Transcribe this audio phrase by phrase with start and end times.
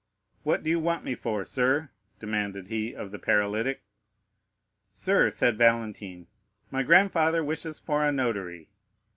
[0.41, 3.83] "What do you want me for, sir?" demanded he of the paralytic.
[4.95, 6.25] "Sir," said Valentine,
[6.71, 8.69] "my grandfather wishes for a notary."